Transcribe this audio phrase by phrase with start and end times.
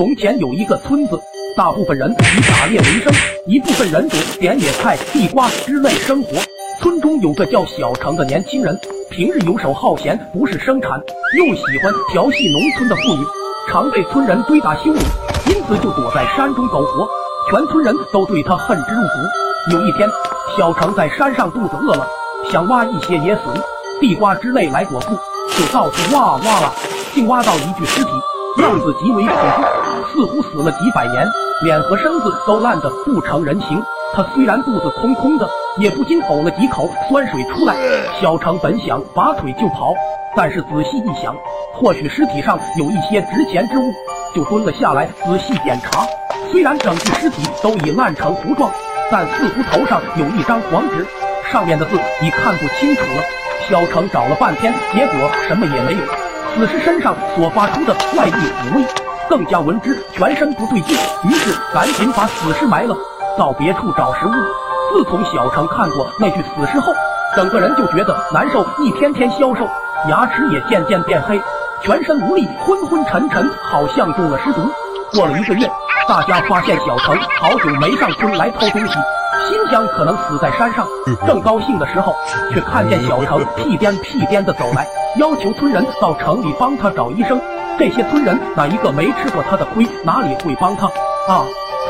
[0.00, 1.20] 从前有一个村子，
[1.54, 3.12] 大部分人以打猎为生，
[3.46, 6.38] 一部分人种点野菜、地瓜之类生活。
[6.80, 8.74] 村中有个叫小程的年轻人，
[9.10, 10.98] 平日游手好闲，不是生产，
[11.36, 13.22] 又喜欢调戏农村的妇女，
[13.70, 14.98] 常被村人追打羞辱，
[15.48, 17.06] 因此就躲在山中苟活。
[17.50, 19.72] 全村人都对他恨之入骨。
[19.72, 20.08] 有一天，
[20.56, 22.06] 小程在山上肚子饿了，
[22.50, 23.54] 想挖一些野笋、
[24.00, 25.14] 地瓜之类来果腹，
[25.58, 26.72] 就到处挖啊挖了，
[27.12, 28.10] 竟挖到一具尸体，
[28.62, 29.89] 样子极为恐怖。
[30.12, 31.26] 似乎死了几百年，
[31.62, 33.82] 脸和身子都烂得不成人形。
[34.12, 37.76] 他虽然肚子空空的，也不禁呕了几口酸水出来。
[38.20, 39.94] 小程本想拔腿就跑，
[40.36, 41.34] 但是仔细一想，
[41.72, 43.92] 或许尸体上有一些值钱之物，
[44.34, 46.04] 就蹲了下来仔细检查。
[46.50, 48.70] 虽然整具尸体都已烂成糊状，
[49.10, 51.06] 但似乎头上有一张黄纸，
[51.52, 53.22] 上面的字已看不清楚了。
[53.68, 56.00] 小程找了半天，结果什么也没有。
[56.52, 58.84] 死尸身上所发出的怪异腐味。
[59.30, 62.96] 更加闻之全身不对劲，于是赶紧把死尸埋了，
[63.38, 64.32] 到别处找食物。
[64.92, 66.92] 自从小程看过那具死尸后，
[67.36, 69.68] 整个人就觉得难受，一天天消瘦，
[70.08, 71.40] 牙齿也渐渐变黑，
[71.80, 74.62] 全身无力，昏昏沉沉，好像中了尸毒。
[75.12, 75.70] 过了一个月，
[76.08, 78.94] 大家发现小程好久没上村来偷东西，
[79.48, 80.84] 心想可能死在山上。
[81.24, 82.16] 正高兴的时候，
[82.52, 87.40] 却看见小程屁颠屁颠的走来，要求村人到城里帮他找医生。
[87.78, 89.84] 这些村人哪一个没吃过他的亏？
[90.04, 90.86] 哪里会帮他
[91.26, 91.44] 啊？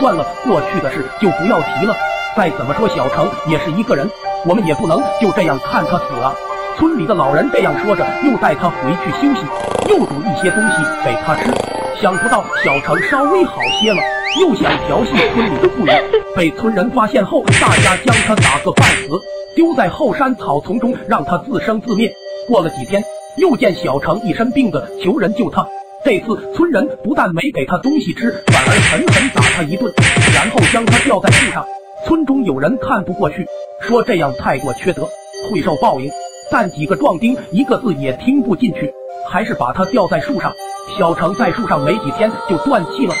[0.00, 1.94] 算了，过去的事就不要提了。
[2.36, 4.10] 再怎么说，小城也是一个人，
[4.44, 6.34] 我们也不能就这样看他死啊。
[6.76, 9.46] 村里的老人这样说着，又带他回去休息，
[9.88, 11.52] 又煮一些东西给他吃。
[12.00, 14.02] 想不到小城稍微好些了，
[14.40, 15.90] 又想调戏村里的妇女，
[16.34, 19.08] 被村人发现后，大家将他打个半死，
[19.54, 22.12] 丢在后山草丛中，让他自生自灭。
[22.46, 23.02] 过了几天。
[23.36, 25.66] 又见小程一身病的求人救他，
[26.04, 29.92] 这次村人不但没给他东西吃，反而狠狠打他一顿，
[30.32, 31.64] 然后将他吊在树上。
[32.06, 33.44] 村中有人看不过去，
[33.80, 35.08] 说这样太过缺德，
[35.50, 36.08] 会受报应。
[36.52, 38.92] 但几个壮丁一个字也听不进去，
[39.28, 40.52] 还是把他吊在树上。
[40.96, 43.14] 小程在树上没几天就断气了，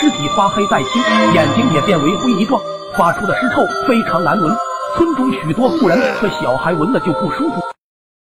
[0.00, 1.00] 尸体发黑带青，
[1.32, 2.60] 眼睛也变为灰泥状，
[2.96, 4.52] 发出的尸臭非常难闻。
[4.96, 7.62] 村中许多妇人和小孩闻了就不舒服。